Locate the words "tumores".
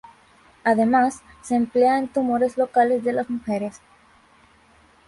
2.07-2.57